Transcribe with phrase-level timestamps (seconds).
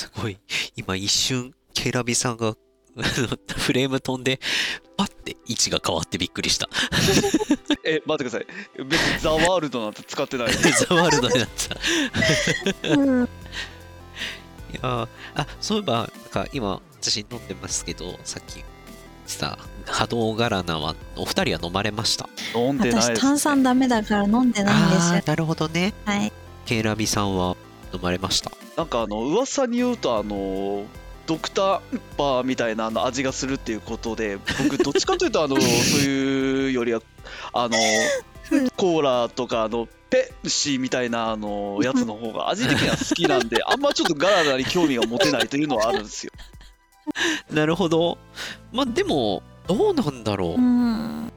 [0.00, 0.38] すごい。
[0.76, 2.54] 今一瞬、ケラビさんが、
[3.56, 4.40] フレーム飛んで、
[4.96, 6.68] パッて位置が変わってびっくりした。
[7.84, 8.46] え、待ってください。
[8.84, 10.52] 別にザワールドなんて使ってない。
[10.52, 12.88] ザワールドになってた。
[12.88, 13.28] いうん
[14.72, 18.62] やーあ、そういえば、なんか今、私飲んでますけど、さっき
[19.26, 22.28] した波動ガラナは、お二人は飲まれました？
[22.54, 23.14] 飲んでないです、ね。
[23.16, 25.22] 私炭酸ダメだから飲んでないんですよ。
[25.24, 25.94] なるほどね。
[26.04, 26.32] はい。
[26.66, 27.56] ケイラビさんは
[27.92, 28.50] 飲まれました。
[28.76, 30.84] なんかあの噂に言うとあの
[31.26, 31.80] ドクター
[32.18, 35.66] バーみたいなあの味がするっていうことで僕どっちかというとあの そう
[36.00, 37.00] いうよりは
[37.52, 37.76] あの
[38.76, 46.32] コーラとかあのペプシーみたいなあのやつの方が味的には好きなんで あんまちょっとガラガラに興味が持てないというのはあるんですよ。
[47.50, 48.18] なるほど。
[48.72, 50.58] まあ、でも、どうなんだろうう。
[50.58, 51.32] ん。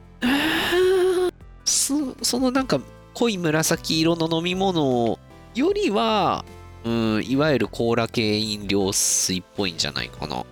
[1.64, 2.80] そそのなんか
[3.14, 5.18] 濃い紫色の飲み物
[5.54, 6.44] よりは、
[6.84, 10.36] うん、いわゆるコーラ系飲料水っぽいんじゃないかな。
[10.36, 10.42] ま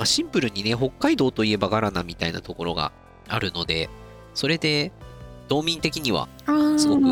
[0.00, 2.92] あ、シンプルにね、北海道といえばガラナみたいなところが
[3.28, 3.88] あるので、
[4.34, 4.92] それで、
[5.48, 6.28] 道民的には
[6.78, 7.02] すごく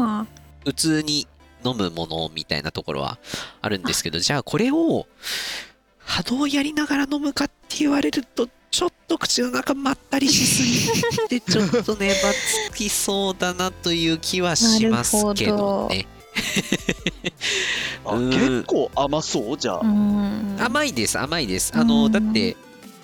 [0.65, 1.29] 普通に
[1.65, 3.19] 飲むものみたいなところは
[3.61, 5.07] あるんですけど、じゃあこれを
[5.99, 12.15] 波動やりながら飲むかって言われると、ちょっと口の中まったりしすぎて、ちょっとね、ば
[12.71, 16.07] つきそうだなという気はしますけどね。
[18.05, 19.59] あうん結構甘そう？
[19.59, 19.81] じゃあ。
[19.83, 20.57] うん。
[20.61, 21.73] 甘いです、甘いです。
[21.75, 22.57] あの、うんだって、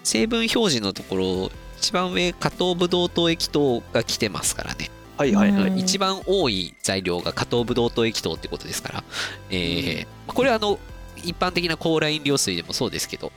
[0.05, 4.91] 成分表示のところ、一番上、加糖ブドウ糖液糖が来てますからね。
[5.17, 5.71] はいはいはい。
[5.71, 9.05] うん一番多い材料が加糖ブドウ糖液糖ってことですから、
[9.51, 10.79] えーこれはあの
[11.17, 13.33] 一般的なコーラ飲料水でもそうですけど、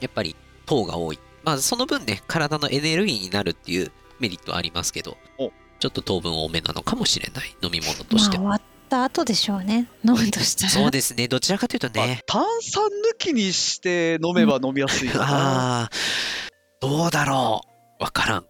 [0.00, 1.18] やっぱり糖が多い。
[1.44, 8.38] まあその分ね、体のエネルギーになるっていうメリットはありますけどお、ちょっと糖分多めなのかもしれない飲み物として。
[8.38, 8.60] まあ
[8.92, 9.86] た後でしょうね。
[10.04, 10.70] 飲むとしたら。
[10.70, 15.24] そうですね、どちらかというとまあね、炭酸抜きにして飲めば飲みやすいかな。
[15.32, 15.90] ああ、
[16.80, 17.62] どうだろ
[17.98, 18.02] う。
[18.02, 18.44] わからん。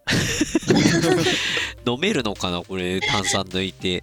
[1.86, 4.02] 飲めるのかなこれ、炭酸抜いて。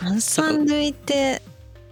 [0.00, 1.42] 炭酸抜いて、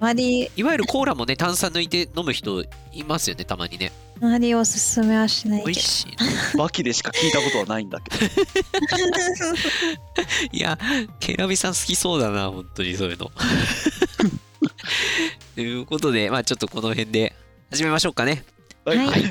[0.00, 3.92] あまり、いわゆるコーラもね、炭酸抜いて飲む人いますよね、たまにね。
[4.21, 5.66] あまりおすすめはしないけど。
[5.66, 6.06] 美味しい
[6.56, 6.65] な。
[6.65, 8.25] バキでしか聞いたことはないんだけど。
[10.53, 10.78] いや、
[11.21, 13.31] ケラビさん好きそうだな、本当にそういうの。
[15.54, 17.34] ということで、まあちょっとこの辺で
[17.71, 18.44] 始めましょうかね。
[18.84, 18.99] はい。
[18.99, 19.22] はい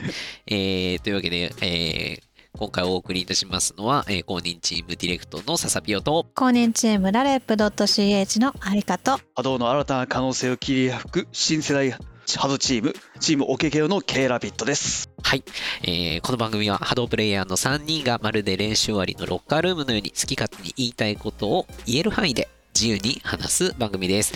[0.47, 2.25] えー、というわけで、えー
[2.57, 11.94] 今回お送りいたしますのは、えー公認チームディレクトのササピオと、公認チームラレップ .ch のありかと、波動の新たな可能性を切り開く新世代
[12.33, 15.09] 波動チーム、チームオケケオの K ラビットです。
[15.21, 15.43] はい、
[15.83, 24.33] えーこの番組は波動プレイヤーの3人がまるで練習終わりのロッカールームのように好き勝手に言いたいことを言える範囲で自由に話す番組です。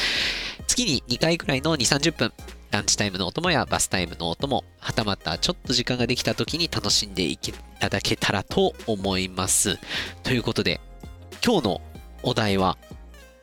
[0.68, 2.32] 月に2回くらいの2、30分、
[2.70, 9.80] ランチタイムのお供やバスタイムのお供、はたまたちょっと時間ができた時に楽しんでいけいただけたらと思います。
[10.22, 10.80] ということで、
[11.44, 11.82] 今日の
[12.22, 12.78] お題は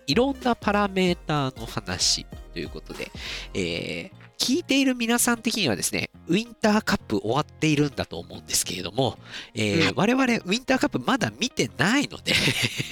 [0.06, 3.10] いろんなパラメーターの話ということで、
[3.52, 9.19] えー聞いている皆さん的にはですね、ウィンターカップ終わっているんだと思うんですけれども、
[9.54, 12.34] えー我々ウィンターカップまだ見てないので、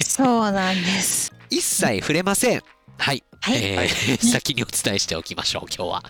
[0.03, 1.33] そうなんです。
[1.49, 2.61] 一切触れません。
[2.97, 3.23] はい。
[3.41, 3.63] はい。
[3.63, 3.89] えーはい
[4.25, 6.03] 先にお伝えしておきましょう、今日は。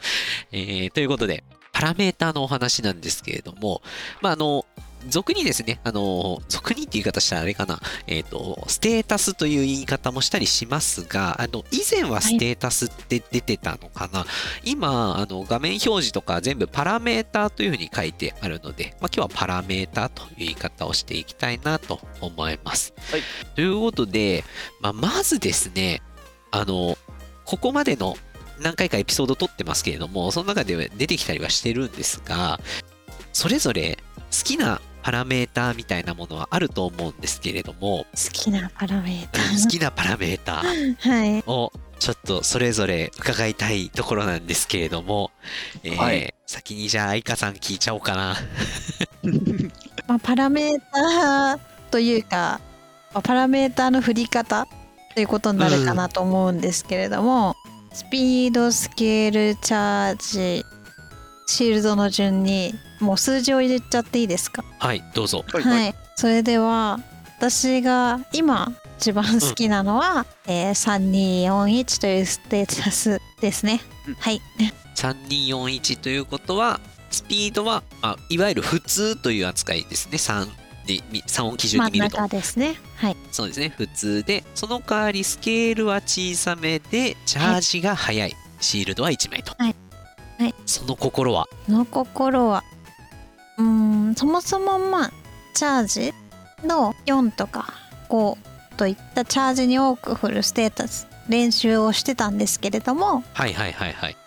[0.52, 1.44] えーということで、
[1.74, 3.82] パラメーターのお話なんですけれども、
[4.22, 4.66] まあ、あの、
[5.08, 14.26] 俗にですね、あの、俗にって言い方したらあれかな、えっ、と、ステータスという言い方もしたりしますが、あの、以前はステータスって出てたのかな、
[14.64, 22.94] 今、あの、画面表示とか全部パラメーターというふうに書いてあるので、まあ、今日はパラメーターという言い方をしていきたいなと思います。
[23.12, 23.22] はい。
[23.56, 24.44] ということで、
[24.82, 26.02] まあ、まずですね、
[26.52, 26.98] あの、
[27.46, 28.18] ここまでの
[28.60, 32.60] 何回かエピソード撮ってますけれども、その中で出てきたりはしてるんですが、
[33.34, 33.98] それぞれ
[34.32, 41.10] 好きなパラメーターみたいなものはあると思うんですけれども、好きなパラメータ好きなパラメーターー。
[41.10, 41.44] はい。
[41.46, 45.30] をちょっとそれぞれ伺いたいところなんですけれども、
[45.84, 48.36] えーはい先にじゃあ愛花さん聞いちゃおうかな。
[50.08, 51.60] まあ、パラメーター
[51.92, 52.60] というか、
[53.14, 54.68] まあパラメーターの振り方
[55.14, 57.56] ということになるかなと思うんですけれども、
[57.94, 60.66] スピード、スケール、チャージ、
[61.46, 64.64] シールドの順にもう数字を入れちゃっていいですか？
[64.80, 65.44] はい、どうぞ。
[65.52, 67.00] はいはい、それでは
[67.38, 73.82] 私が今一番好きなのは、えー3241というステータスですね。
[74.08, 74.42] うんはい。
[74.96, 76.80] 3241ということは、
[77.12, 80.18] スピードは、まあ、いわゆる普通という扱いですね。
[80.18, 80.48] 3
[80.88, 82.18] で、み3を基準真んに見ると。
[82.18, 82.76] 中ですね。
[82.96, 83.18] はい。
[83.32, 89.54] そうですね、普通で、その代わりスケールは小さめで、チャージが速い、シールドは1枚と。
[89.58, 89.76] はい
[90.38, 90.56] はい。
[90.66, 91.48] その心は？
[91.66, 92.64] その心は。
[93.58, 93.66] うー
[94.12, 95.12] んそもそもまあ
[95.54, 96.14] チャージ
[96.68, 97.74] の4とか
[98.10, 98.38] 5
[98.78, 104.18] といったチャージに多く振るステータス練習をしてたんですけれども、はいはいはいはい。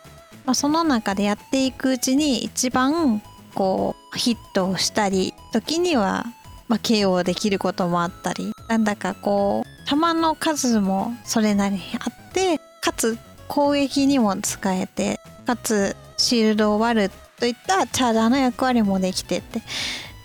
[0.47, 3.23] まあ、その中でやっていくうちに一番
[3.55, 6.25] こうヒットをしたり時には、
[6.69, 17.11] まあ、KO できることもあったりなんだかこう球の数もそれなりにあってかつ攻撃にも使えてかつシールドを割る
[17.41, 19.62] といったチャージャーの役割もできてて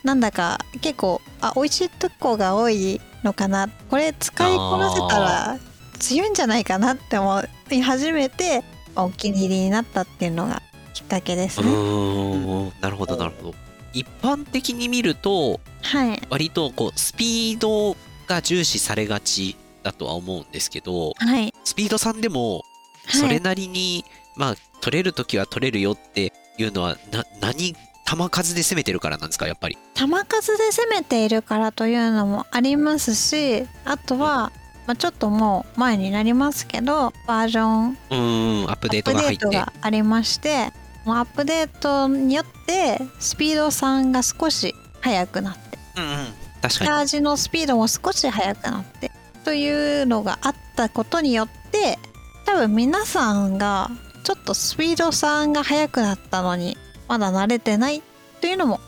[0.04, 3.70] なんだか結構あ美味しいとこが多いのかな。
[3.90, 5.60] これ使いこなせたら
[5.98, 7.42] 強いんじゃないかなって思
[7.72, 8.66] い始めて
[8.98, 10.62] お気に入りになったっていうのが
[10.94, 12.74] きっかけですうね。
[12.82, 13.56] なるほどなるほど。
[13.94, 16.22] 一般的に見るとはい。
[16.30, 17.96] 割とこうスピード
[18.28, 21.54] が重視されがちだとは思うんですけどはい。
[21.64, 22.66] スピードさんでも
[23.06, 23.22] はい。
[23.22, 24.04] それなりに、
[24.36, 29.48] まあ取れる時は取れるよっていうのはな何球数で攻めてるからなんですか？
[29.48, 29.78] やっぱり。
[29.96, 34.52] 球数で攻めているからというのもありますしあとは、
[34.86, 39.46] まあ、ちょっともう前になりますけどバージョンうーんアップデーアップデートが入って。
[39.46, 40.74] トがありまして
[41.06, 45.78] もうアップデートによってスピード3が少し速くなって。
[45.98, 46.28] うんうん。
[46.62, 46.92] 確チかに。
[46.92, 49.12] ャージのスピードも少し速くなって。
[49.46, 51.98] というのがあったことによって
[52.46, 53.90] 多分皆さんが
[54.24, 56.78] ちょっとスピード3が速くなったのに
[57.08, 58.02] まだ慣れてない
[58.42, 58.80] というのも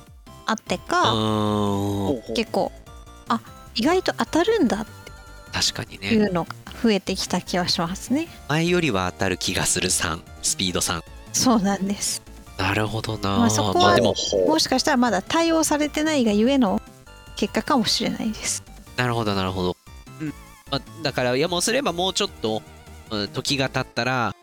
[0.46, 1.14] あってうか
[2.36, 2.72] 結構
[3.28, 3.42] あ
[3.76, 4.86] 意外と当たるんだっ
[5.56, 6.10] 確かにね。
[6.10, 6.54] ていうのが
[6.84, 8.28] 増えてきた気はしますね。
[8.50, 11.02] 前よりは当たる気がする3スピード3
[11.32, 12.22] そうなんです。
[12.58, 14.16] なるほどな、まあそこはまあでも。
[14.16, 16.82] しかしたらまだ対応されてないがゆえの
[17.38, 18.64] 結果かもしれないです。
[18.98, 19.78] なるほどなるほど、
[20.20, 20.34] うん。
[20.70, 22.62] まあ、だからやもすればもうちょっと、
[23.12, 24.36] うん時が経ったら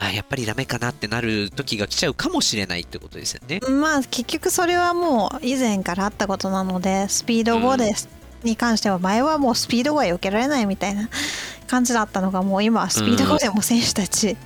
[0.00, 3.60] あやっぱりダメかなってなる時が来ちゃうかもしれないってことですよね。
[3.68, 8.08] まあ結局それはもう以前からあったことなのでスピード5です、
[8.42, 11.10] に関しては前はもうスピード5は避けられないみたいな
[11.66, 14.36] 感じだったのがもう今はスピード5でも選手たち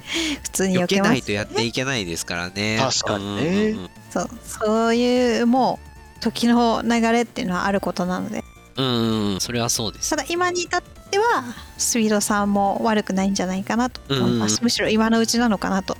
[0.42, 2.78] 普通に避避けけます、ないとやっていけないですからね。
[2.80, 3.70] 確かにね。
[3.70, 3.90] うんうんうん。
[4.10, 5.78] そうそういうも
[6.18, 8.42] う時の流れっていうのはあることなので
[8.76, 10.10] うんそれはそうです。
[10.10, 11.44] ただ今に至っては
[11.78, 14.00] スピードさんも悪くないんじゃないかなと。
[14.12, 14.64] 思います、うん。
[14.64, 15.96] むしろ今のうちなのかなと。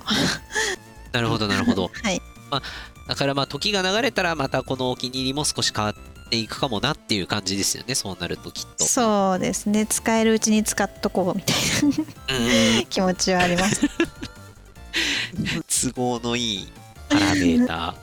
[1.12, 1.90] なるほどなるほど。
[2.02, 2.20] はい。
[3.06, 5.94] だからまあ時が流れたらまたこのお気に入りも少し変わっ
[6.30, 8.84] ていくかもなっていう感じですよねそうなるときっと。
[8.84, 9.86] そうですね。
[9.86, 11.86] 使えるうちに使っとこうみたいう
[12.72, 13.82] んな 気持ちはあります。
[15.92, 16.72] 都合のいい
[17.08, 17.94] パラメータ。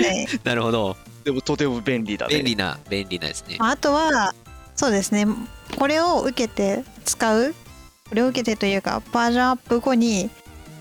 [0.00, 2.36] ねーなるほどでもとても便利だね。
[2.36, 3.56] 便利な便利なですね。
[3.58, 4.34] まああとは
[4.76, 5.26] そうですね。
[5.78, 7.54] これを受けて使う
[8.08, 10.30] これを受けてというかバージョンアップ後に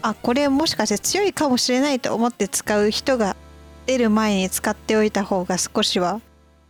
[0.01, 3.35] あこれもしかして強いかもしれないと思って使う人が
[3.85, 6.21] 出る前に使っておいた方が少しは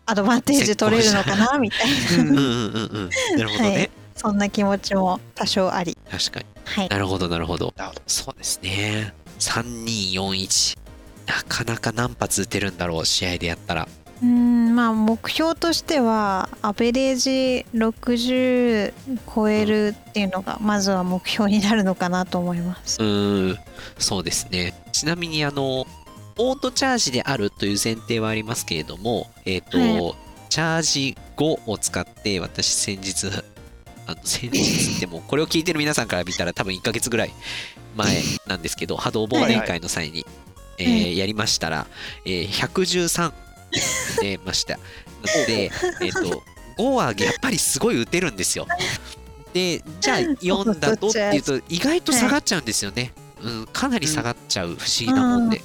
[0.06, 2.22] アドバンテージ取れるのかな みたいな。
[2.22, 3.38] うんうんうんうん。
[3.38, 3.92] なるほどね、はい。
[4.16, 5.98] そんな気持ちも多少あり。
[6.12, 6.46] 確かに。
[6.66, 6.90] はい。
[6.90, 7.74] なるほどなるほど。
[7.76, 8.02] なるほど。
[8.06, 9.14] そうですね。
[9.40, 10.78] 3241
[11.26, 13.88] なかなか何発打てるんだろう試合でやったら。
[14.22, 18.94] うーんまあ目標としてはアベレージ60
[19.34, 23.02] 超えるっていうのがまずは目標になるのかなと思います。
[23.02, 23.60] うーん
[23.98, 24.74] そうですね。
[24.92, 25.86] ちなみにあの
[26.38, 30.16] オートチャージであるという前提はありますけれどもえっ、と、は
[30.50, 33.28] チャージ5を使って私先日
[34.08, 37.34] あの先日ってもうこれを聞いてる皆さんから見たら多分1ヶ月ぐらい
[37.96, 40.26] 前なんですけど波動忘年会の際に、
[40.78, 41.88] えーはやりましたら、
[42.26, 43.34] えー113
[44.22, 44.80] 出ました。
[45.48, 46.44] で、 えっと
[46.78, 48.68] 5はやっぱりすごい打てるんですよ。
[49.54, 53.14] でじゃあ4だとっていうと 意外と下がっちゃうんですよね、
[53.44, 55.62] うん、かなり下がっちゃう不思議なもんで、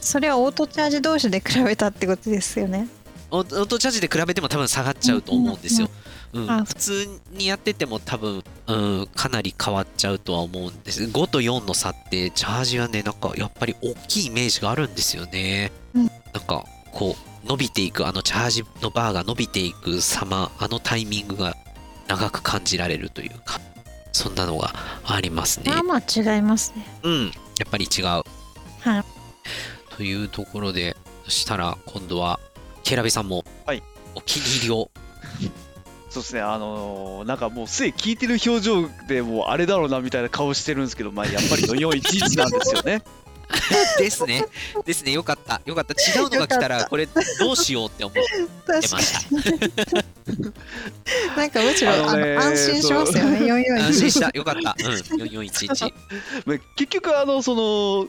[0.00, 2.88] それはオートチャージ同士で比べたってことですよね。
[3.30, 5.86] オートチャージで比べても多分下がっちゃうと思うんですよ。
[5.86, 8.72] うんあ普通にやってても多分、う
[9.02, 11.04] ん、かなり変わっちゃうとは思うんです。
[11.04, 15.72] 5と4の差ってチャージはね、なんかやっぱり大きいイメージがあるんですよね。
[15.94, 21.56] うんなんかこう伸びていく、あのチャージのバーが伸びていく様、あのタイミングが
[22.08, 23.60] 長く感じられるというか、
[24.12, 24.72] そんなのが
[25.04, 25.78] ありますねま。
[25.78, 27.32] あまあ違いますねうん、や
[27.66, 28.04] っぱり違う。
[28.04, 28.22] は
[29.00, 29.04] い
[29.96, 32.40] というところで、そしたら今度は、
[32.82, 33.82] ケラビさんも、はい
[34.14, 34.90] お気に入りを
[36.12, 43.02] そうですねあのーなんかもうすでに聞いてる表情でもうあれだろうなみたいな顔してるんですけどまあやっぱりの411なんですよね
[43.98, 44.46] ですね。
[44.84, 45.12] ですね。
[45.12, 45.60] よかった。
[45.66, 45.92] よかった。
[45.94, 48.22] 違うのが来たら、これどうしようって思って
[48.72, 49.36] ました。
[49.36, 50.52] に
[51.36, 54.30] なんかむしろああのねの安心しますよね441安心した。
[54.32, 54.74] よかった。
[54.78, 55.22] うん。
[55.22, 55.92] 4411。
[56.46, 58.08] まあ結局あのその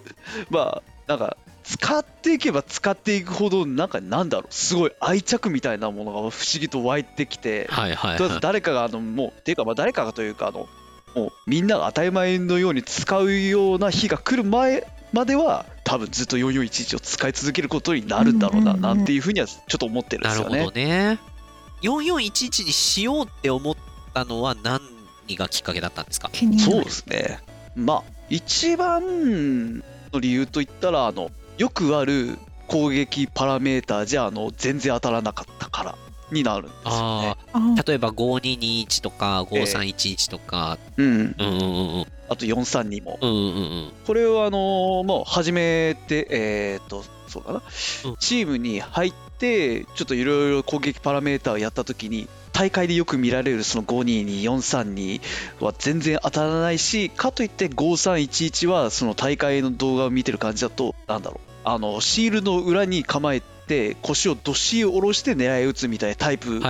[0.49, 8.41] まあなんか使っていけば使っていくほどなんかなんだろうすごい愛着みたいなものが不思議と湧いてきてはいはいとりあえずはい。
[8.41, 10.67] 誰かがあのもうっていうかまあ誰かがというかあの
[11.15, 18.97] もうみんなが当たり前のように使うような日が来る前までは多分ずっと4411を使い続けることになるんだろうなうんうんうん。
[18.97, 21.19] なんていうふうにはちょっと思ってるんでなるほすよねどね。
[21.83, 23.75] 4411にしようって思っ
[24.13, 24.79] たのは何
[25.37, 26.29] がきっかけだったんですか？
[26.59, 27.39] そうですね。
[27.75, 35.95] まあ一番の理由といったらあのよくある攻撃パラメーターじゃあの全然当たらなかったから
[36.31, 37.83] になるんですよね。
[37.85, 41.35] 例えば5221とか5311とか、うんうん。
[41.37, 42.05] うんうんうん。
[42.29, 43.19] あと432も。
[43.21, 43.39] うんうんう
[43.87, 47.61] んこれをあのーもう始めてえーっとそうかな、
[48.05, 48.15] うん。
[48.17, 55.21] チームに入ってちょっといろいろ攻撃パラメーターをやった時に大会でよく見られるその522432
[55.59, 66.67] は全然当たらないしかといって5311はその大会の動画を見てる感じだとなんだろうあのシールの裏に構えて腰をどっしり下ろして狙い撃つみたいなタイプの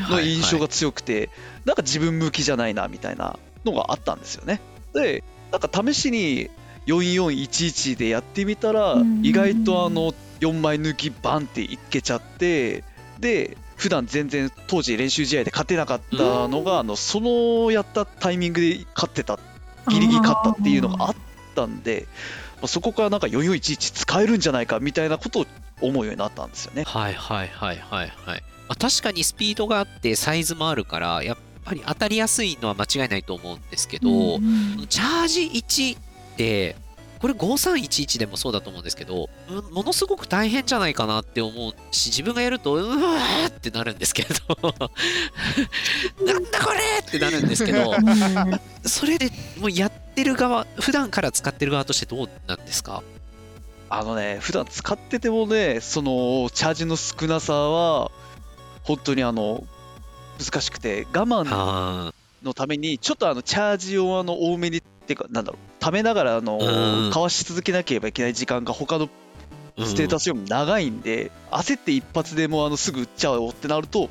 [0.00, 0.34] はい。
[0.34, 1.30] 印象が強くて、
[1.64, 4.60] なんか自分向きじゃないなみたいなのがあったんですよね。
[4.94, 6.50] で、なんか試しに
[6.86, 12.84] 4411でやってみたらうん、意外とあの4枚抜きバンっていけちゃって、
[13.20, 19.40] で、普段全然当時練習試合で勝てなかったのが、あのそのやったタイミングで勝ってた、
[19.88, 21.16] ギリギリ勝ったっていうのがあっ
[21.56, 22.06] たんで、
[22.58, 25.46] まあそこからなんか4411使えるんじゃないかみたいなことを
[25.80, 26.84] 思うようになったんですよね。
[26.84, 28.42] はいはいはいはいはい。
[28.68, 36.00] まあ、確かにスピードがあってサイズもあるから、やっぱり当たりやすいのは間違いないと思うんですけど、うんチャージ1っ
[36.36, 36.76] て、
[37.22, 44.30] これ5311でもそうだと思うんですけど、うんものすごく大変じゃないかなって思うし、自分がやると、うわーってなるんですけど、
[46.26, 48.60] なんだこれってなるんですけど、うん。
[48.88, 53.02] それでもうやってる側、普段から使ってる側としてどうなんですか？
[53.88, 58.10] あのね、普段使っててもね、そのチャージの少なさは、
[58.82, 59.62] 本当にあの
[60.44, 62.12] 難しくて、我慢あ
[62.42, 74.10] のために、ちょっとあのチャージをあの多めに、っていうか、なんだろう、ためながらあのうんかわし続けなければいけない時間が、他のーステータスよりも長いんで、焦って一発でもうあのすぐ打っちゃおうってなると、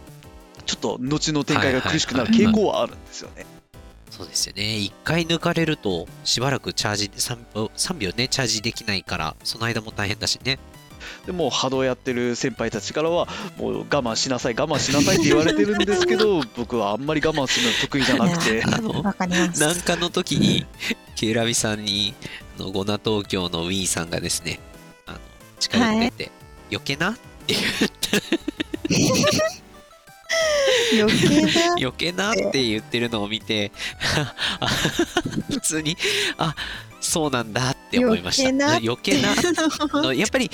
[0.65, 3.45] ちょっと後の展開が苦しくなる傾向はあるんですよね。
[4.09, 4.77] そうですよね。
[4.77, 10.59] 一回抜かれると、しばらくチャージ 3, 3秒ね、チャージできないから、その間も大変だしね。
[11.25, 18.63] でもう波動やってる先輩たちからはもう我慢しなさい我慢しなさいって言われてるんですけど 僕はあんまり我慢するの得意じゃなくて。
[18.63, 20.65] あの、なんかの時に、
[21.15, 22.15] ケイラビさんに、
[22.57, 24.59] あのゴナ東京のウィーさんがですね、
[25.05, 25.19] あの
[25.59, 26.31] 近寄ってって、
[26.71, 27.11] 余計な？
[27.11, 29.51] って言って、
[30.99, 32.31] 余計だ 余計な？
[32.31, 33.71] って言ってるのを見て、
[34.59, 34.67] あ
[35.51, 35.97] 普通に、
[36.37, 36.55] あ
[36.99, 38.49] そうなんだって思いました。
[38.49, 38.77] 余計な？
[38.77, 39.31] 余計な？
[39.31, 40.49] あのやっぱり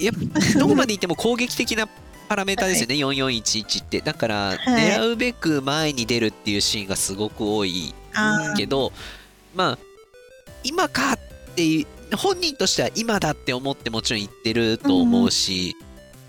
[0.00, 1.88] やっぱ どこまでいっても攻撃的な
[2.28, 4.00] パラメーターですよね、4411って。
[4.00, 8.92] だから、狙うべく前に出るっていうシーンがすごく多いあけど、
[9.54, 9.78] まあ、
[10.62, 11.18] 今かっ
[11.54, 15.76] ていう、本人としては今だって思ってもちろん言ってると思うし、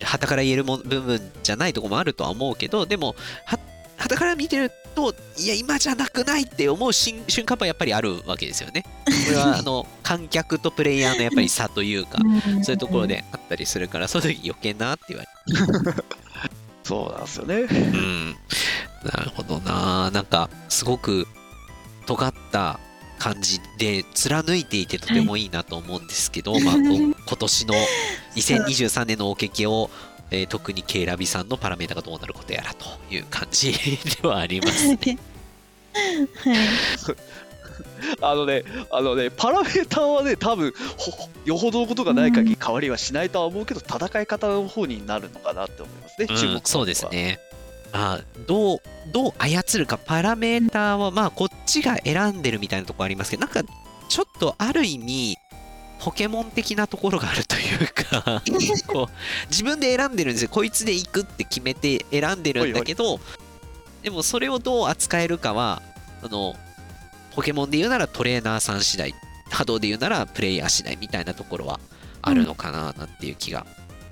[0.01, 3.57] はたから言えるも部分じゃないとこもあるとは思うけど、でも、は
[3.97, 8.83] たから見てると、いや、今じゃなくないって思う瞬瞬間はやっぱりあるわけですよね。
[9.05, 12.17] これはあの観客とプレイヤーのやっぱり差というか、
[12.63, 15.29] そういうところであったりするから、その時余計なって言われ
[16.83, 18.37] そうなんですよねうん。
[19.03, 20.11] なるほどな。
[20.11, 21.27] なんか、すごく
[22.05, 22.79] 尖った
[23.17, 27.75] 感じで貫いていてとてもいいなと思うんですけど、まあ、こ今年の
[28.35, 29.89] 2023年のおけけを、
[30.31, 33.73] えー特にケイラビさんのパラメータがどうなることやらという感じ
[34.21, 34.99] ではありますね。
[35.03, 36.65] はい
[38.21, 47.39] あのねあのねパラメーターはね多分ほよほどのことがない限り変わりはしないとは思うけど、戦い方の方になるのかなって思いますね、注目うん、そうですね。
[47.93, 48.81] まあ、どう、
[49.13, 53.63] どう操るか、パラメーターは、まあ、こっちが選んでるみたいなところありますけど、なんか、
[54.09, 55.37] ちょっとある意味、
[56.05, 58.43] ポケモン的なところがあるというか、
[58.85, 60.49] こう、自分で選んでるんですよ。
[60.49, 63.19] こいつで行くって決めて選んでるんだけど、
[64.03, 65.81] でもそれをどう扱えるかは、
[66.21, 66.55] あの、
[67.33, 69.15] ポケモンで言うならトレーナーさん次第、
[69.49, 71.79] 波動で言うならプレイヤー次第みたいなところは
[72.21, 73.65] あるのかな、なんていう気が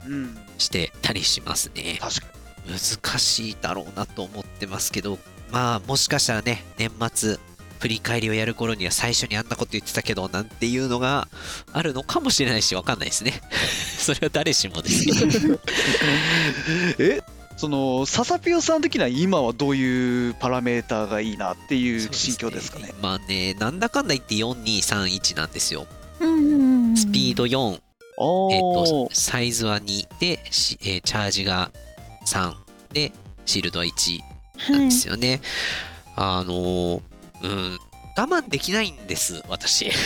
[0.08, 2.00] うんしてたりしますね。
[2.02, 2.28] 確か
[2.66, 5.20] に難しいだろうなと思ってますけど、
[5.52, 7.38] まあ、もしかしたらね、年末、
[7.84, 11.28] 振り返りをやる頃には最初にあんなこと言ってたけどなんていうのが
[11.74, 13.42] あるのかもしれないしわかんないですね。
[14.00, 15.04] それは誰しもです。
[15.04, 15.12] け
[15.50, 15.60] ど
[16.98, 17.22] え
[17.58, 22.94] そのササピオさん的には今はどういうパラメーターがいいなっていう心境ですかね？
[23.02, 25.86] まあねなんだかんだ言って4231なんですよ。
[26.22, 31.70] うんスピード4、あえっーとサイズは2で、しえーチャージが
[32.26, 32.54] 3
[32.94, 33.12] で
[33.46, 34.22] シールドは1
[34.72, 35.42] なんですよね。
[36.16, 37.02] あのー
[37.44, 37.80] うん、
[38.18, 39.92] 我慢できないんです、私。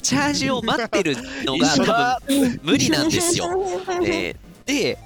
[0.00, 3.48] チャージを待ってるのが多分無理なんですよ。
[4.02, 4.98] で、で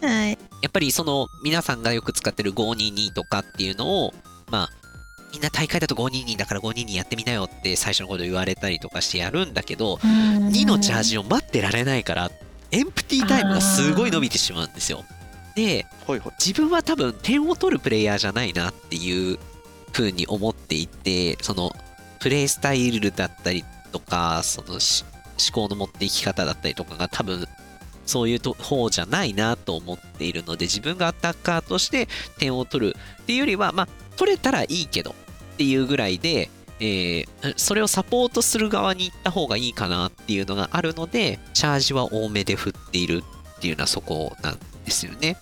[0.00, 0.38] はい。
[0.62, 4.14] やっぱりその皆さんがよく使ってる522とかっていうのを、
[4.50, 4.70] まあ、
[5.32, 12.30] みんな大会だと522だから522やってみなよって最初のこと言われたりとかしてやるんだけど、2のチャージを待ってられないから、
[12.72, 15.04] エンプティータイムがすごい伸びてしまうんですよ。
[15.60, 16.32] で、ほいほい。
[16.38, 19.38] 自分は多分点を取るプレイヤーじゃないなっていう
[19.92, 21.72] 風に思っていてその
[22.20, 25.04] プレイスタイルだったりとかそのし
[25.52, 27.46] 思考の持っていき方だったりとかが多分
[28.06, 35.14] そういうと方じゃないなと思っているので自分がアタッカーとして点を取るっていうよりはまあ取れたらいいけどっ
[35.56, 36.50] ていうぐらいで、
[36.80, 37.26] えー
[37.56, 43.22] それをサポートする側に行った方がいいかなっていうのがあるのでチャージは多めで振っている
[43.56, 45.36] っていうのはそこなんですよね。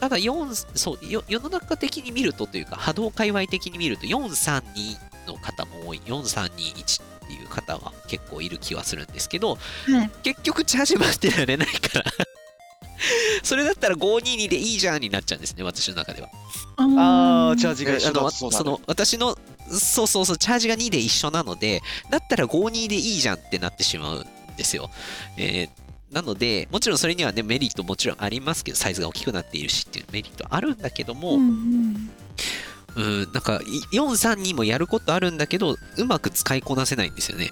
[0.00, 6.00] ただ4そうよ世の中的に見るとというか波動界隈的に見ると432の方も多い。
[6.04, 9.56] 4321っていう方は結構いる気はするんですけど
[9.86, 10.10] はい。
[10.22, 12.04] 結局チャージ待ってられないから。
[13.42, 16.28] それだったら522でいいじゃんになっちゃうんですね私の中では。
[16.76, 17.56] あー。
[17.56, 19.36] チャージが一緒あのだそその私の
[19.70, 21.80] そうそうそうチャージが2で一緒なので
[22.10, 24.90] だったら52でいいじゃんってなってしまうんですよ、
[25.36, 25.83] えー
[26.14, 31.42] なのでもちろんそれにはねメリットもちろんありますけどサイズが大きくなっているしっていうメリットあるんだけども、ううん。
[31.42, 33.60] んなんか
[33.92, 37.50] い432もやることあるんだけどうまく使いこなせないんですよね。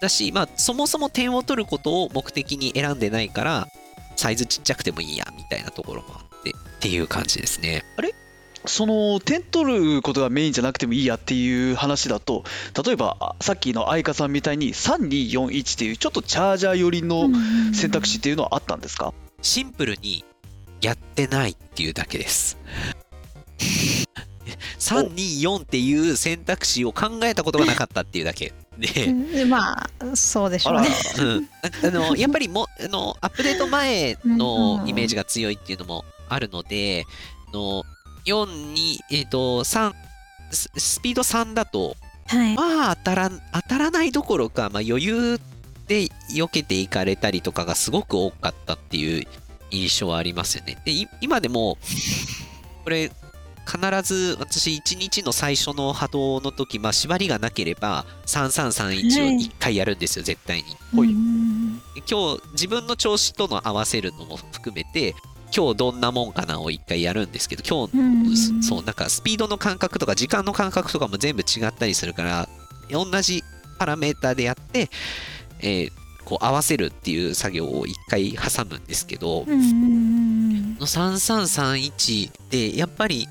[0.00, 3.68] だしまあそもそも点を取ることを目的に選んでないから
[4.16, 7.84] サイズちっちゃくてもいいやみたいなところもあってっていう感じですね
[8.66, 12.44] その点取ることがメインじゃなくてもいいやっていう話だと
[12.84, 19.12] 例えばあさっきの愛花さんみたいに3241っていうちょっとチャージャー寄りのうん選択肢っていうのはあったんですか？
[19.42, 20.24] シンプルに
[20.80, 22.58] やってないっていうだけです。
[24.78, 28.52] 324っていう選択肢を考えたことがなかったっていうだけ。
[28.78, 30.88] で、でまあそうでしょうね。
[31.18, 31.48] うん、
[31.88, 37.06] あの やっぱりもあのアップデート前のイメージが強いっていうのもあるので、
[37.48, 37.84] あの
[38.26, 39.92] 4に、えっと3
[40.50, 42.54] ススピード3だとはい。
[42.54, 45.40] まあ当たらん当たらないどころか、まあ、余裕
[45.86, 49.26] で避けていかれたりとかがすごく多かったっていう
[49.70, 50.76] 印象はありますよね。
[50.84, 51.78] でい今でも
[52.84, 53.10] これ
[53.66, 60.64] 必ず私1日の最初の波動の時、まあ、縛りがなければ3331を1回やるんですよ、絶対に。
[62.08, 65.16] 今日自分の調子との合わせるのも含めて
[65.56, 68.62] 今日どんなもんかなを1回やるんですけど今日うん。
[68.62, 72.48] そうなんかスピードの感覚とか時間の感覚とかも全部違ったりするから
[72.90, 73.42] 同じ
[73.78, 74.90] パラメーターでやって、
[75.60, 75.92] えー
[76.26, 83.28] こう合わせるっていう作業を一回挟むんですけど、うんの3331でやっぱり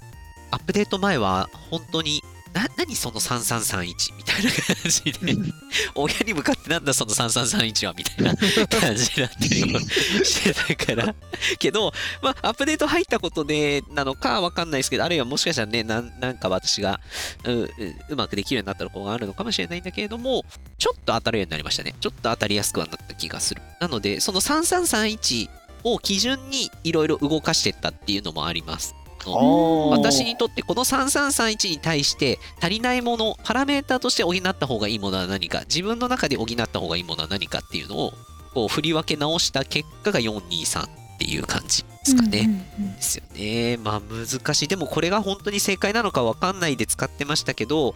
[0.50, 2.24] アップデート前は本当に
[2.56, 5.54] な何その3331みたいな感じで
[5.94, 8.34] 親に向かってなんだその3331はみたいな
[8.80, 11.16] 感じになったりもしてたから。
[11.60, 11.92] けど、
[12.22, 17.02] まあ、アップデート入ったことでなのかわかんないですけどあるいはもしかしたらねなんなんか私が
[17.44, 17.70] うう
[18.10, 20.46] うまくできるようになったところがあるのかもしれないんだけれども
[20.78, 21.94] ちょっと当たるようになりましたね。
[22.00, 23.62] ちょっと当たりやすくはなった気がする。
[23.82, 25.50] なのでその3331
[25.86, 28.96] を基準にいろいろ動かしていったっていうのもあります
[29.32, 38.14] あー私にとってこの3331に対して足りないものパラメーターとして補った方がいいものは何か自分の中で補った方がいいものは何かっていうのを
[38.54, 40.86] こう振り分け直した結果が423
[41.16, 42.68] っていう感じですかね。
[42.96, 43.78] ですよね。
[43.78, 44.68] まあ難しい。
[44.68, 47.96] でもこれが本当に正解なのか分かんないで使ってましたけど、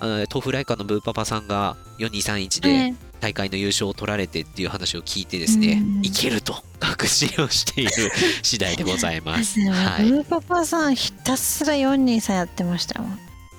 [0.00, 7.90] 豆腐ライカーのブーパパさんが4231で大会の優勝を取られてっていう話を聞いてですね、うんいけると確信をしている
[8.42, 9.60] 次第でございます。
[9.60, 10.06] はい。
[10.06, 13.06] ブーパパさんひたすら423やってましたよ。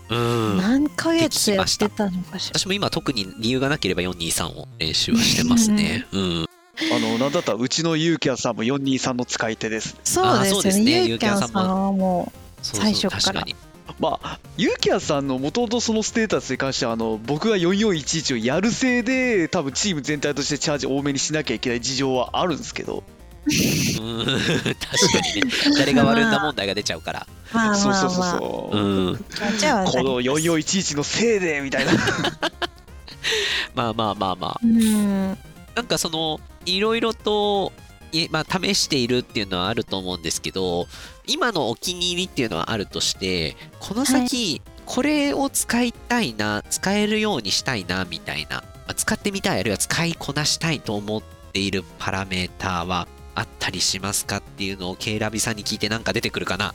[0.10, 0.58] うん。
[0.58, 2.60] 何ヶ月やってたのかしら。
[2.60, 6.08] 私も今特に理由がなければ423を練習はしてますね。
[6.12, 6.45] うん。
[6.93, 10.56] あのなんだったらうちのユーキャンさんも423の使い手ですそうですよね。
[10.56, 13.56] そうですねゆうきゃんさんはもそう最初から確かに。
[13.99, 23.04] まあユーキャンさんのもともとそのステータスに関してはあの僕が4411をやるせいで多分チーム全体としてチャージ多めにしなきゃいけない事情はあるんですけど。
[23.43, 25.51] うん確かにね。
[25.75, 27.27] 誰が悪んだ問題が出ちゃうから。
[27.51, 31.91] まあそうそうそうまあまあそう、うんこの4411のせいでみたいな。
[33.73, 34.60] まあまあまあまあ。
[34.63, 35.38] うん。
[35.75, 37.90] なんかそのいろいろとい
[38.32, 40.88] まあ、試しているっていうのはあると思うんですけど
[41.28, 51.21] 今のお気に入りっていうのはあるとしてこの先、これを使いたいな使えるようにしたいなみたいな、まあ使ってみたいあるいは使いこなしたいと思っ
[51.54, 56.74] ているパラメーターはあったりしますかっていうのをケイラビさんに聞いてなんか出てくるかな？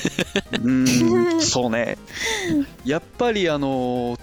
[0.62, 1.98] うんそうね。
[2.84, 4.18] やっぱりあの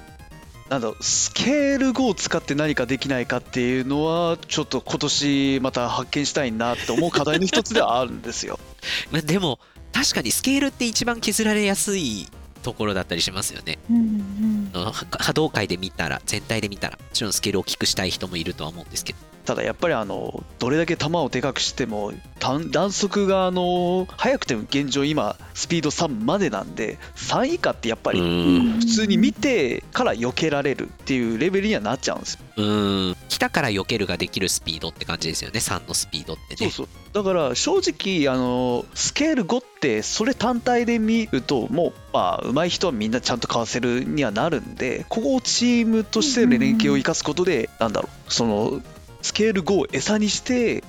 [0.69, 8.59] なんだろうスケール5を使って何かできないかっていうのはちょっと今年また発見したいなって思う課題の一つではあるんですよ。
[9.11, 9.59] まあでも
[9.91, 12.27] 確かにスケールって一番削られやすい
[12.61, 13.79] ところだったりしますよね。
[13.89, 19.19] うんうんあのは波動界で見たら全体で見たらもちろんスケールを大きくしたい人もいるとは思うんですけど
[19.49, 28.79] ただやっぱりあのどれだけ球をでかくしても弾弾速があの速くても現状今スピード3までなんで3以下ってやっぱりうん。
[28.79, 32.39] 普通に見てから避けられるっていうレベルにはなっちゃうんですよ。
[32.57, 32.63] う
[33.11, 33.15] ん。
[33.27, 36.69] 来たから避けるができるスピードって感じですよね3のスピードってね。
[36.69, 37.09] そうそう。
[37.11, 48.81] だから正直あのスケール5ってそれ単体で見るともうまあ上手い人はみんなちゃんとかわせるにはなるんでここをチームとしての連携を生かすことでなんだろうその
[49.21, 50.83] スケール5を餌にして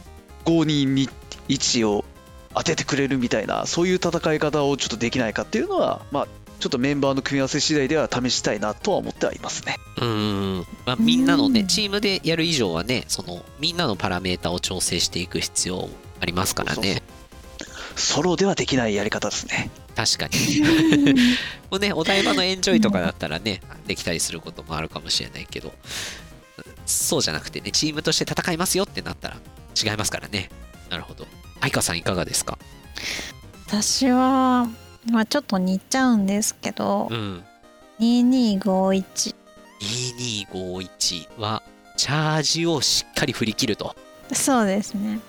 [0.44, 2.04] 5221を
[2.54, 9.76] 当ててくれるみたいなそういう戦い方をちょっとできないかっていうのはまあちょっとメンバーの組み合わせ次第では試したいなとは思ってはいますね。
[9.98, 15.88] うん、まあ、みんなのねうんチームでやる以上はねそのみんなのパラメータを調整していく必要
[16.20, 17.02] ありますからね。
[17.96, 19.70] ソロではできないやり方ですね。
[19.96, 21.14] 確かに。
[21.70, 25.72] もうねお台場のエンジョイとかだったらねできたりすることもあるかもしれないけど
[26.90, 29.36] そうじゃなくてねチームとして戦いますよってなったら
[29.82, 30.50] 違いますからね。
[30.88, 31.26] なるほど。
[31.60, 32.58] 愛花さんいかがですか？
[33.66, 34.68] 私は、
[35.10, 37.44] まあ、ちょっと似ちゃうんですけどうん。
[38.00, 39.34] 2251
[39.80, 41.62] 2251は
[41.96, 43.94] チャージをしっかり振り切ると。
[44.32, 45.20] そうですね。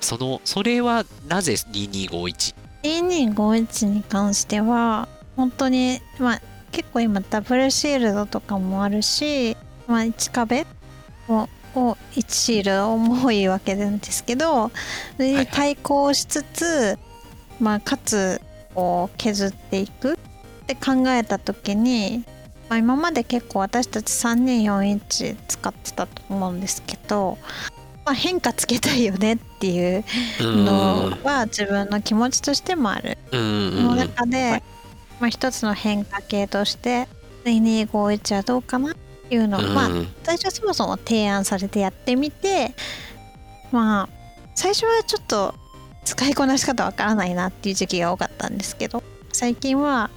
[0.00, 6.42] そのそれはなぜ2251 2251に関しては本当にまあ
[6.72, 10.66] 結構今ダブルシールドとかもあるし、まあ、1壁
[11.30, 14.70] をを1シールドも多いわけなんですけど
[15.16, 16.98] それに対抗しつつ、
[17.60, 18.40] まあ、かつ
[18.74, 20.14] こう削っていく。
[20.14, 20.16] っ
[20.70, 22.24] て考えた時に、
[22.68, 27.38] まあ、今まで結構私たち3241使ってたと思うんですけど、
[28.04, 30.04] まあ、変化つけたいよねっていう
[30.40, 33.18] うんのは自分の気持ちとしてもある。
[33.32, 34.62] うんその中で、
[35.18, 37.08] まあ、一つの変化系として
[37.44, 38.94] 2251はどうかな
[39.30, 39.58] いうの。
[39.58, 39.90] を、まあ
[40.22, 42.74] 最初そもそも提案されてやってみて
[43.72, 44.08] まあ
[44.54, 45.54] 最初はちょっと
[46.04, 50.10] 使いこなし方わからないなっていう時期が多かったんですけど最近は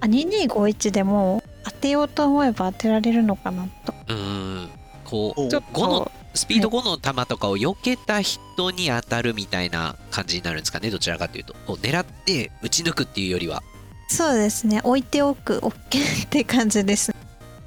[0.00, 3.94] あ2251でも当てようと思えば当てられるのかなと。
[4.08, 4.70] うん。
[5.04, 11.54] こうおちょっ5のとスピード5の球とかを避けた人に当たるみたいな感じになるんですかねどちらかというと。
[11.66, 13.62] こう狙って打ち抜くっていうよりは。
[14.08, 14.80] そうですね。
[14.82, 17.14] 置いておく OK って感じです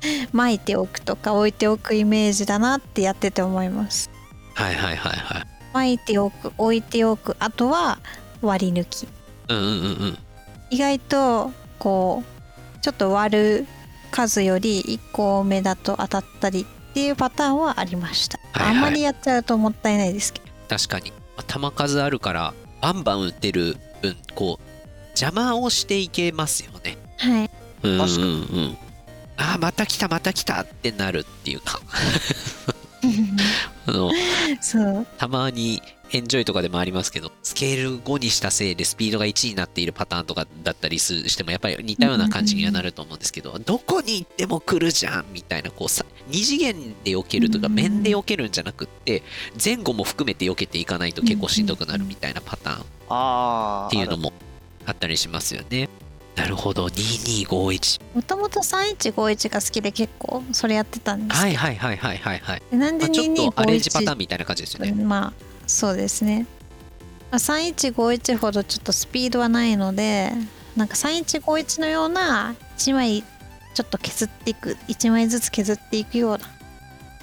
[0.31, 4.09] 巻いておくとか置いておくイメージだなってやってて思います。
[4.53, 5.47] はいはいはいはい。
[5.73, 7.99] 巻いておく置いておくあとは
[8.41, 9.07] 割り抜き。
[9.49, 9.75] うんうんうんう
[10.07, 10.17] ん。
[10.69, 13.67] 意外とこうちょっと割る
[14.11, 18.75] 数より1個多めだと当たったりっていうパターンはありました、はいはい。
[18.75, 20.45] あんまりやっちゃうともったいないですけど。
[20.69, 21.11] 確かに。
[21.35, 24.73] まあ球数あるからバンバン打てる分こう
[25.09, 26.97] 邪魔をしていけますよね。
[27.17, 27.49] はい。
[27.83, 28.77] うんうん確かうん
[29.43, 31.81] あーまた来たまた来たってなるっていうか。
[33.85, 34.11] あの
[34.61, 35.07] そう。
[35.17, 35.81] たまに
[36.13, 49.23] エンジョイとかでもありますけどスケール5にしたせいでスピードが1になっているパターンとかだったりすしてもやっぱり似たような感じにはなると思うんですけどどこに行っても来るじゃんみたいなこうさ2次元で避けるとかうん面で避けるんじゃなくって
[49.63, 54.33] 前後も含めて避けていかないと結構しんどくなるみたいなパターンっあていうのも
[54.85, 55.89] あったりしますよね。
[56.35, 56.87] なるほど。
[56.87, 61.41] 2251もともと3151が好きで結構それやってたんです。
[61.43, 64.91] けど、はいはいはいはいはいはい、でなんでまあ、ちょっとアレンジパター2251ンみたいな感じですよね。
[64.91, 65.33] まあ
[65.67, 66.45] そうですね、
[67.31, 70.31] まあ、3151ほどちょっとスピードはないので
[70.75, 73.23] なんか3151のような1枚
[73.73, 76.39] ちょっと削っていく1枚ずつ削っていくような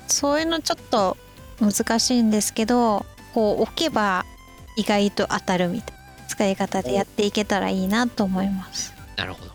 [0.09, 1.17] そういうのちょっと
[1.61, 4.25] 難しいんですけどこう置けば
[4.77, 9.51] 意外と当たるみたいな使い方でやっていけたらいいなと思いますなるほど。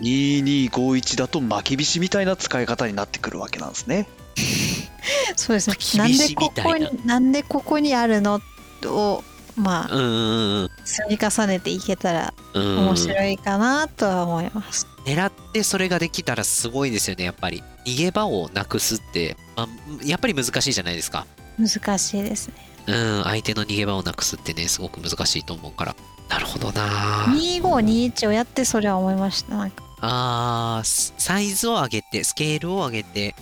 [0.00, 4.08] 2251だと巻きびしみたいな使い方になってくるわけなんですね。
[5.36, 8.40] そうですね厳しいなんでここみたいなになんでここにあるの
[8.84, 9.24] を
[9.56, 14.86] まあ積み重ねていけたらうん面白いかなとは思います。
[15.04, 19.68] 狙ってそれができたらすごいですよねやっぱり逃げ場をなくすって、まあ、
[20.02, 21.26] やっぱり難しいじゃないですか
[21.58, 22.54] 難しいですね。
[22.86, 25.96] うん相手の逃げ場をなくすってねすごく難しいと思うから
[26.30, 27.26] なるほどな。
[27.34, 29.56] 2521をやってそれは思いました。
[29.56, 29.84] なんか。
[30.02, 33.34] あサイズを上げてスケールを上げて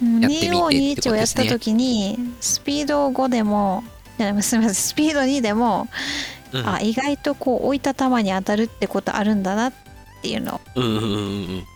[0.00, 1.04] うんやってみてってことですね。
[1.04, 3.84] 2521をやった時にスピード5でも
[4.18, 5.88] いやすみませんスピード2でも、
[6.52, 6.66] うん。
[6.66, 9.72] あ意外とこう置いた球に当たるってことあるんだなっ
[10.22, 10.60] ていうのを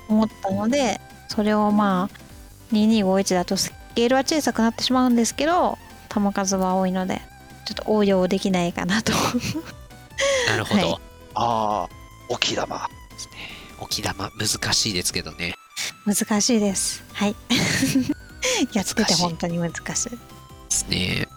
[0.09, 7.21] 思ったのでそれをまあ2251だとスケールは小さくなってしまうんですけど球数は多いので
[7.65, 9.13] ちょっと応用できないかなと
[10.49, 11.01] なるほど、はい。
[11.35, 11.89] ああ
[12.29, 12.63] 大きい球
[13.81, 14.31] 置き玉。
[14.31, 15.55] 難しいですけどね。
[16.07, 17.03] 難しいです。
[17.13, 17.37] はい。
[18.73, 20.11] やってて本当に難しい。
[20.11, 20.17] で
[20.71, 21.29] すね。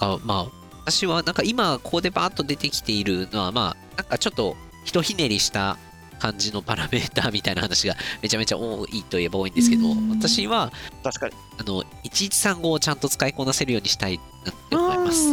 [0.00, 5.78] あまあ私はなんか今ここでバーッと出てきているのはまあなんかちょっとひとひねりした
[6.18, 10.10] 感じのパラメーターみたいな話がめちゃめちゃ多いといえば多いんですけどうん。
[10.10, 11.34] 私は確かに。
[11.58, 15.28] あの1135をちゃんと使いこなせるようにしたいなって思います。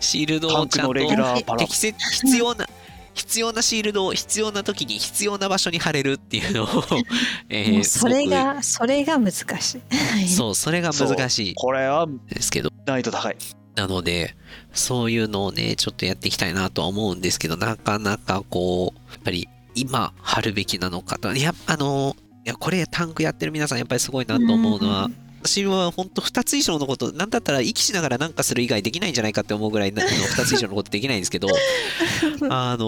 [0.00, 2.66] シールドをちゃんと適切必要な
[3.14, 6.68] 必要なシールドを必要な時に必要な場所に貼れるっていうのを、
[7.48, 9.80] えーそれが それが難し
[10.22, 10.28] い。
[10.28, 11.54] そうそれが難しい。
[11.54, 13.36] これはですけど難易度高い。
[13.76, 14.34] なので
[14.72, 21.32] そういうのをねちょっとやっていきたいなとは思うんですけどなかなかこうやっぱり今貼るべきなのかと。
[21.34, 25.10] いやあのいやこれタンクやってる皆さんやっぱりすごいなと思うのは、
[25.42, 31.48] 私は本当2つ以上のことなんだったら息しながらなんかする以外できないんじゃないかって思うぐらいな 2つ以上のことできないんですけど
[32.50, 32.84] あの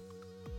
[0.00, 0.04] ー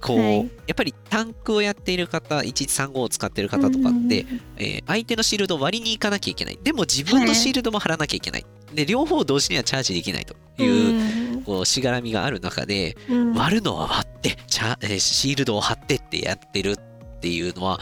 [0.02, 0.38] こう、はい。
[0.38, 4.26] やっぱりタンクをやっている方1135を使っている方とかって、
[4.58, 6.60] えー相手のシールドを割りに行かなきゃいけない。
[6.62, 13.34] でも自分のシールドも貼らなきゃいけない、で両方同時にはチャージできないという、こうしがらみがある中でうん。
[13.34, 17.80] 割るのは割ってチャ、えーシールドを貼ってってやってるっていうのは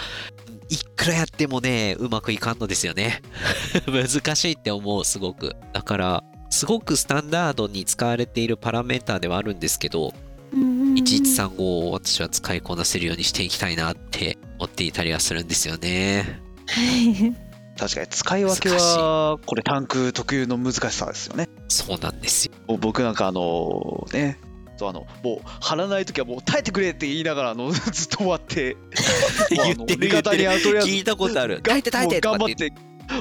[0.74, 3.22] いくらやってもねうまくいかんのですよね。
[3.86, 5.56] 難しいって思うすごく。
[5.72, 10.14] だからすごくスタンダードに使われているパラメーターではあるんですけど
[10.54, 16.42] 1135を私は使いこなせるようにしていきたいなって思っていたりはするんですよね。
[16.68, 17.36] はい。
[17.78, 21.50] 確かに使い分けはこれタンク特有の難しさですよね。
[21.68, 22.54] そうなんですよ。
[22.68, 24.40] もう僕なんかあのね
[24.78, 28.76] そうあのもう張らない時はもう耐えてくれって言いながらあのずっと終わって。
[29.50, 31.58] 言ってる味方にはとりあえず聞いたことある。
[31.58, 32.22] が耐えて耐えて。
[32.22, 32.74] 頑張って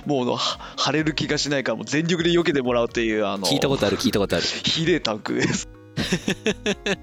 [0.07, 0.39] もうあ
[0.87, 4.45] のれる気がしないからもう全力で避けてもらうっていうあの聞いたことある聞いたことある。
[4.45, 5.69] ひでえタンクです。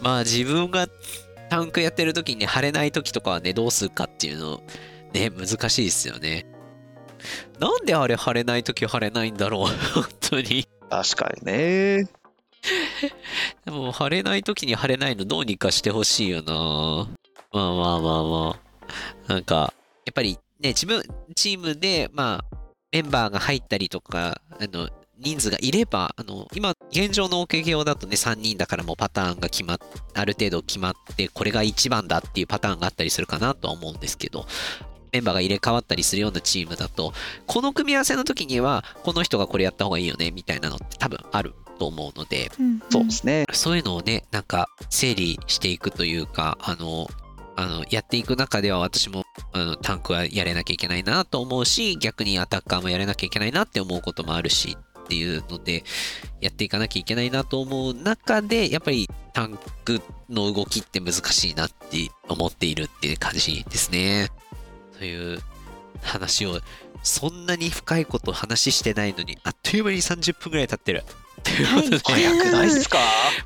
[0.00, 0.88] まあ自分が
[1.48, 4.62] タンクやってる時に貼れない時とかはねどうするかっていうの
[5.12, 6.46] ね難しいですよね。
[7.58, 10.68] なんであれ貼れない時貼れないんだろう 本当に。
[10.88, 12.08] 確かにね
[13.64, 17.08] でも貼れない時に貼れないのどうにかしてほしいよな。
[17.52, 18.60] まあまあまあま
[19.28, 19.32] あ。
[19.32, 19.72] なんか
[20.04, 21.02] やっぱりね自分
[21.34, 22.56] チームでまあ
[22.92, 29.78] メンバーが入ったりとかあの人数がいればあの今現状の OKKO だとね3人だからもうパターンが決まっ
[30.14, 34.46] ある程度決まってこれが1番だっていうパターンがあったりするかなとは思うんですけど
[35.12, 37.12] メンバーが入れ替わったりするようなチームだと
[37.46, 41.54] この組み合わせの時にはこの人がこれやった方がいいよねみたいなのって多分ある。
[41.76, 42.50] と思うので
[42.90, 47.08] そうですねそういうのをね、なんか整理していくというか、あの、
[47.56, 55.84] あのやっていく中では私もあのタンクはやれなきゃいけないなと思うし、逆にアタッカーもやれなきゃいけないなって思うこともあるしっていうので、
[56.40, 64.28] やっていかなきゃいけないなと思う中で、やっぱりタンクの動きって難しいなって思っているっていう感じですね。
[64.98, 65.40] という
[66.02, 66.60] 話を、
[67.02, 71.04] そんなに深いこと話してないのに、あっという間に30分ぐらい経ってる。
[71.46, 72.98] ということで、早くないっすか？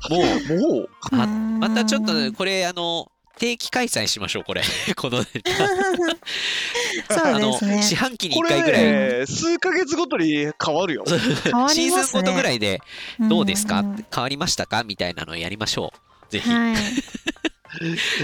[0.09, 0.21] もう
[0.59, 0.89] もう。
[1.11, 1.59] あうん。
[1.59, 4.61] またちょっとねこれあの定期開催しましょうこれ。
[4.95, 7.15] このネタ。
[7.15, 7.83] そうあのですね。
[7.83, 11.03] 四半期にこ1回ぐらい、れ数ヶ月ごとに変わるよ。
[11.43, 12.03] 変わシーりますね。
[12.05, 12.81] ズンごとぐらいで
[13.29, 13.83] どうですか、
[14.13, 14.83] 変わりましたか？
[14.83, 15.93] みたいなのをやりましょ
[16.29, 16.31] う。
[16.31, 16.75] ぜひ、はい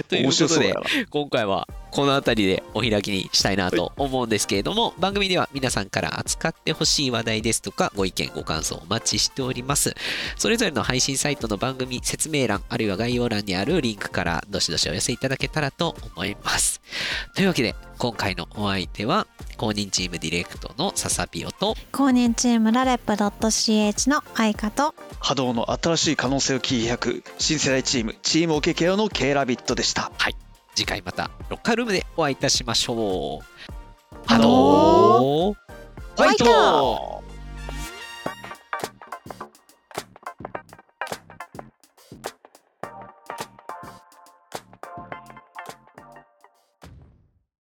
[0.07, 0.73] という面ことで
[1.09, 9.95] 今回はこの辺りでお開きにしたいなと思うんですけれども、番組では皆さんから扱ってほしい話題ですとかご意見ご感想お待ちしております。
[10.37, 16.81] それぞれの配信サイトの番組説明欄あるいは概要欄にあるリンクからどしどしお寄せいただけたらと思います。
[17.33, 19.27] というわけで今回のお相手は
[19.57, 30.11] 公認チームディレクトの笹ピオと公認チームラレップ .ch の愛花と波動の新しい可能性を切り開く新世代チームチーム OKKO の K ラビットでした。
[30.75, 34.27] 次回またロッカールームでお会いいたしましょう。
[34.27, 35.67] ハロー。
[36.15, 37.16] ファイトファイト